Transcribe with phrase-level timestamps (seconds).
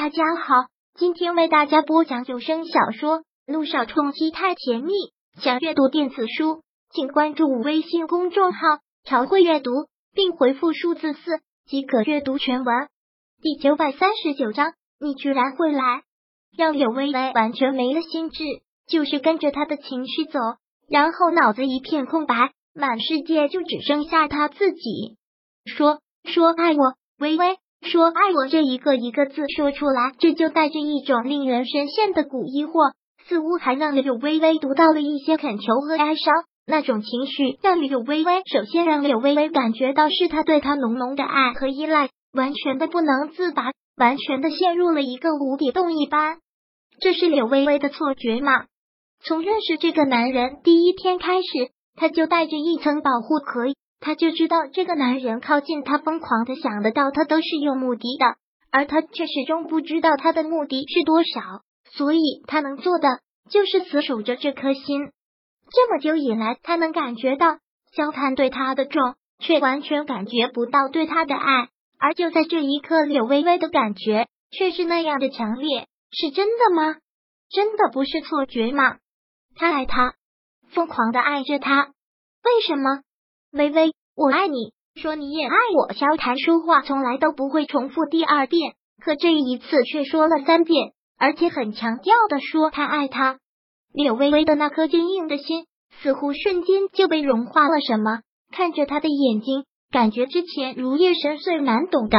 [0.00, 0.54] 大家好，
[0.94, 4.92] 今天为大家播讲有声小说《路上冲击太甜蜜》。
[5.42, 8.60] 想阅读电子书，请关注微信公众号
[9.02, 9.72] “朝会阅读”，
[10.14, 12.88] 并回复数字四即可阅读全文。
[13.42, 16.04] 第九百三十九章，你居然会来，
[16.56, 18.44] 让柳微微完全没了心智，
[18.86, 20.38] 就是跟着他的情绪走，
[20.88, 25.16] 然后脑子一片空白，满世界就只剩下他自己。
[25.64, 27.58] 说说爱我，微微。
[27.82, 32.92] 说爱我这一个一个字说出来，这就带着一种令人深陷的古疑惑，
[33.26, 36.34] 似乎还让柳微微读到了一些恳求和哀伤。
[36.66, 46.36] 那种情绪让柳微微首先让柳微微感觉到是他对他浓浓的爱和依赖，完全的不能自拔，完全的陷入了一个无底洞一般。
[47.00, 48.66] 这是柳微微的错觉吗？
[49.24, 53.72] 从认识这个男人第一天开始，他就带着一层保护壳。
[54.00, 58.36] 他就知道这个男人靠近他，疯狂的想得到他都是有目的的，
[58.70, 61.62] 而他却始终不知道他的目的是多少，
[61.92, 63.08] 所以他能做的
[63.50, 65.10] 就是死守着这颗心。
[65.70, 67.58] 这么久以来，他能感觉到
[67.92, 71.68] 萧谈对他的重，却完全感觉不到对他的爱。
[71.98, 76.96] 而就在这一刻，柳微微的感觉却是那样的强烈，是真的吗？
[77.50, 78.98] 真的不是错觉吗？
[79.56, 80.14] 他爱他，
[80.70, 83.02] 疯狂的爱着他，为什么？
[83.50, 85.92] 微微，我爱你，说你也爱我。
[85.92, 93.38] 萧谈说话从来都不会重复第二遍，可这一次却说了三遍，而且很强调的说他爱他。
[93.92, 95.66] 柳微微的那颗坚硬的心
[96.02, 97.80] 似乎瞬间就被融化了。
[97.80, 98.22] 什么？
[98.50, 102.18] 看着他的眼睛，感觉之前如夜深邃难懂的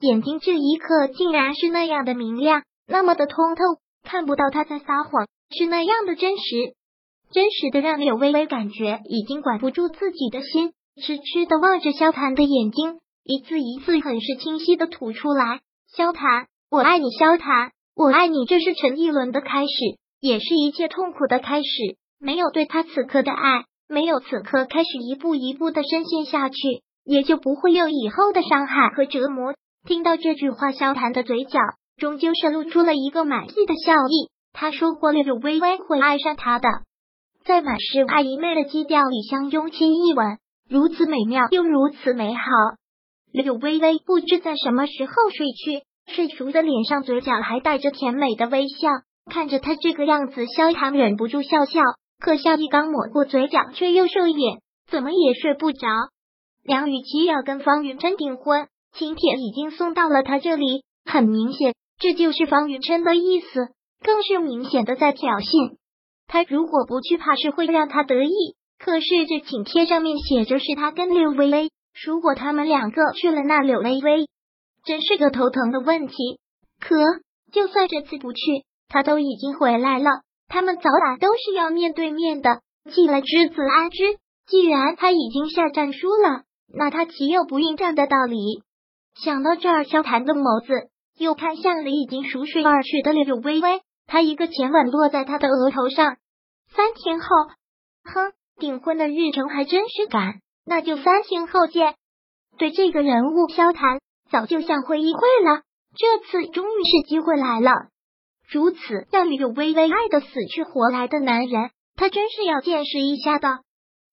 [0.00, 3.62] 眼睛，这一刻竟然是那样的明亮，那么的通透，
[4.02, 6.74] 看不到他在撒谎，是那样的真实。
[7.32, 15.60] 真实的让柳微微感觉已经管不住自己的心，痴痴的望着萧谈的眼睛，一字一字很是清晰的吐出来
[15.92, 19.72] ：“萧谈，我爱你，萧谈，我爱你。”这是陈逸伦的开始，
[20.20, 21.66] 也是一切痛苦的开始。
[22.20, 26.56] 没有对他此刻的爱，没有此刻开始一步一步的深陷下去，
[27.04, 29.54] 也就不会有以后的伤害和折磨。
[29.86, 31.58] 听到这句话，萧谈的嘴角
[31.96, 34.30] 终究是露出了一个满意的笑意。
[34.52, 36.68] 他说过，柳微微会爱上他的。
[37.44, 40.38] 在满是爱意昧的基调里相拥亲一吻，
[40.68, 42.42] 如此美妙又如此美好。
[43.32, 48.88] 柳微微不知在什么时候睡去，睡熟的脸上嘴角还带着甜美的微笑，
[49.30, 51.80] 看着他这个样子，萧唐忍不住笑笑，
[52.18, 55.88] 可笑意刚抹过嘴角，却又收敛，怎么也睡不着。
[56.62, 63.68] 梁雨琪要跟方云琛订婚，请帖已经送到了他这里，很明显，这就是方云琛的意思，
[64.02, 65.76] 更是明显的在挑衅。
[66.26, 68.56] 他如果不去，怕是会让他得意。
[68.78, 71.70] 可是这请帖上面写着是他跟柳微微，
[72.04, 74.28] 如果他们两个去了，那柳微微
[74.84, 76.14] 真是个头疼的问题。
[76.80, 76.96] 可
[77.52, 80.10] 就算这次不去，他都已经回来了，
[80.48, 82.60] 他们早晚都是要面对面的。
[82.90, 88.62] 既来之则安之，既然他已经下战书了，那他岂有不应战的道理？
[89.14, 93.80] 想到这儿，萧谈的眸子又看向了已经熟睡而去的柳微微。
[94.06, 96.16] 他一个前吻落在他的额头上。
[96.76, 97.26] 三天后，
[98.02, 101.94] 哼，订婚的日程还真是赶，那就三天后见。
[102.58, 103.98] 对这个人物，萧谈
[104.30, 105.62] 早就想会一会了，
[105.96, 107.70] 这次终于是机会来了。
[108.48, 108.78] 如此
[109.10, 113.60] 让女友微微爱的死去活来的男人，他真是要见识一下的。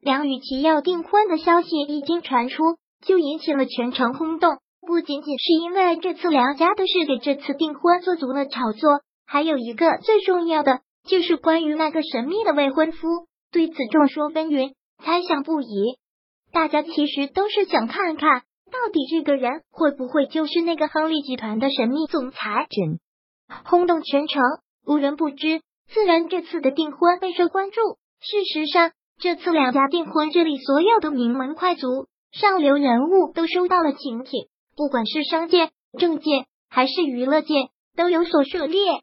[0.00, 2.62] 梁雨琪要订婚的消息一经传出，
[3.04, 4.58] 就引起了全城轰动。
[4.86, 9.00] 不仅仅是因为这次梁家的事给这次订婚做足了炒作。
[9.26, 13.26] 还有一个最重要的，就是关于那个神秘的未婚夫。
[13.56, 15.96] 对此众说纷纭，猜想不已。
[16.52, 22.66] 大家其实都是想看看到底这个人会不会就是那个亨利集团的神秘总裁。
[23.64, 24.42] 轰动全城，
[24.86, 25.62] 无人不知。
[25.88, 27.80] 自然，这次的订婚备受关注。
[28.20, 37.54] 事实上，这次两家订婚，这里所有的名门快族、上流人物都收到了请帖，不管是商界、政界还是娱乐界，
[37.96, 39.00] 都有所涉猎。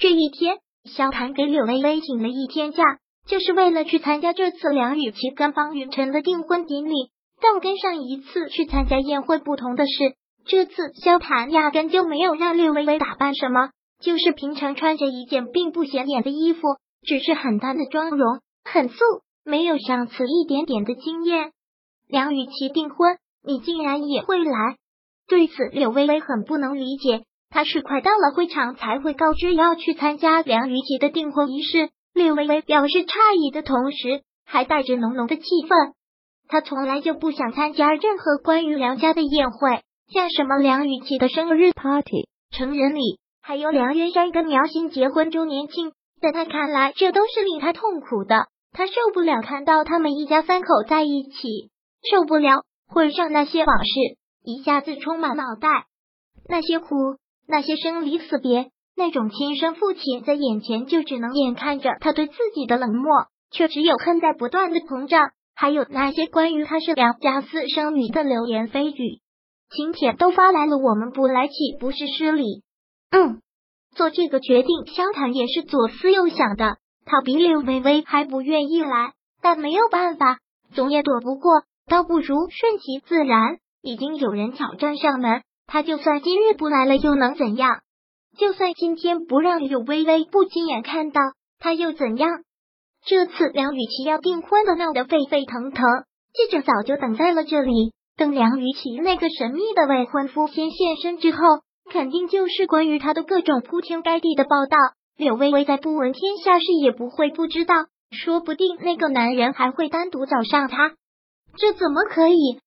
[0.00, 2.82] 这一天，萧谈给柳微微请了一天假，
[3.26, 7.10] 就是为了去参加这次梁雨琪跟方云晨的订婚典礼。
[7.40, 10.14] 但跟上一次去参加宴会不同的是，
[10.46, 16.60] 这次萧谈压根就没有让柳微微打扮什么，就是平常穿着一件并不显眼的衣服，
[17.02, 18.96] 只是很淡的妆容，很素，
[19.44, 21.52] 没有上次一点点的惊艳。
[22.08, 24.76] 梁雨琪订婚，你竟然也会来？
[25.28, 27.24] 对此，柳微微很不能理解。
[27.50, 31.90] 他是快到了会场才会告知要去参加梁雨琪的订婚仪式。
[32.14, 35.94] 略微微表示诧异的同时，还带着浓浓的气愤。
[36.46, 48.46] 他从来就不想参加任何关于梁家的宴会，像什么梁雨琪的生日 party 成人礼，还有梁元山跟苗心结婚周年庆，在他看来，这都是令他痛苦的。
[48.72, 51.70] 他受不了看到他们一家三口在一起，
[52.10, 53.92] 受不了会上那些往事
[54.44, 55.86] 一下子充满脑袋，
[56.48, 56.94] 那些苦，
[57.48, 65.30] 那些生离死别，那种亲生父亲在眼前就只能眼看着他对自己的冷漠，却只有恨在不断的膨胀。
[65.56, 69.20] 还有那些关于他是良家私生女的流言蜚语，
[69.70, 72.62] 请帖都发来了，我们不来岂不是失礼？
[73.10, 73.40] 嗯，
[73.94, 76.78] 做这个决定，萧坦也是左思右想的。
[77.04, 79.12] 他比柳微微还不愿意来，
[79.42, 80.38] 但没有办法，
[80.74, 83.58] 总也躲不过，倒不如顺其自然。
[83.82, 87.82] 已经有人挑战上门，他就算今日不来了，又能怎样？
[88.36, 91.20] 就算今天不让柳微微不亲眼看到，
[91.58, 92.42] 他又怎样？
[93.06, 95.84] 这次梁雨琪要订婚的闹得沸沸腾腾，
[96.32, 97.92] 记者早就等在了这里。
[98.16, 101.38] 等梁雨琪那个神秘的未婚夫先现身之后，
[101.90, 104.76] 肯定就是关于他的各种铺天盖地的报道。
[105.16, 107.74] 柳微微在不闻天下事也不会不知道，
[108.10, 110.94] 说不定那个男人还会单独找上他，
[111.56, 112.58] 这怎么可以？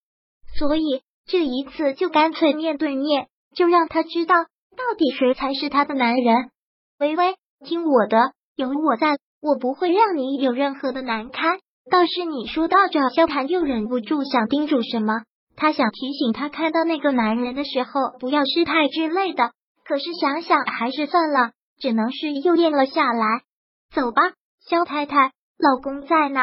[0.58, 4.36] 所以这一次就干脆面对面，就让他知道
[4.78, 6.52] 到底谁才是他的男人。
[7.00, 7.36] 微微，
[7.66, 9.18] 听我的，有我在。
[9.40, 11.60] 我不会让你有任何的难堪。
[11.92, 15.22] 倒是你说到这，萧谈又忍不住想叮嘱什么。
[15.56, 19.52] 他想提醒他，看到那个男人的时候不要失态之类的。
[19.86, 23.42] 可是想想还是算了，只能是又咽了下来。
[23.94, 24.22] 走吧，
[24.68, 26.42] 萧太太，老公在呢。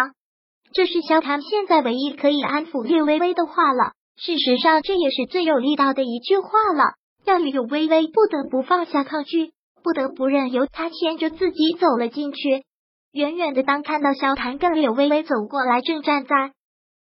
[0.73, 3.93] 这是萧谈现在唯一可以安抚略微微的话了。
[4.17, 12.65] 事实上，这也是最有力道的一句话了，让柳微微不得不放下抗拒，不得不任由他牵着自己走了进去。
[13.13, 16.53] 远远的，当看到萧谈跟柳微微走过来，正站在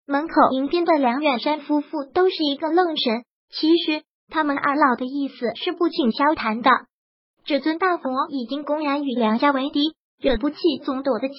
[0.08, 3.24] 门口迎宾的梁远山夫妇都是一个愣神。
[3.52, 6.70] 其实他们二老的意思是不请萧谈的。
[7.46, 11.36] 这尊大佛已经公然与梁家为敌，惹不起总躲得起。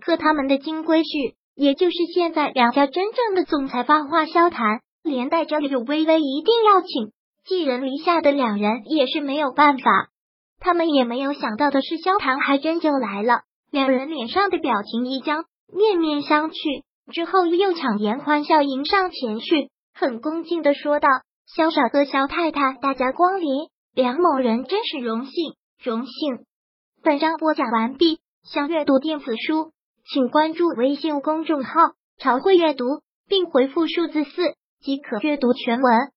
[0.00, 7.12] 可他们的金龟婿，也就是现在梁家真正的总裁发话，萧谈连带着柳微微一定要请。
[7.46, 10.08] 寄人篱下的两人也是没有办法。
[10.60, 13.42] 他们也没有想到的是，萧唐还真就来了。
[13.70, 21.08] 两人脸上的表情一僵，面面相觑，之后又强颜欢笑迎上前去，很恭敬的说道
[21.54, 26.46] ：“萧少和萧太太，大家光临，梁某人真是荣幸，荣幸。”
[27.02, 29.72] 本章播讲完毕，想阅读电子书，
[30.10, 31.72] 请关注微信公众号
[32.16, 32.86] “朝会阅读”，
[33.28, 36.13] 并回复数字四即可阅读全文。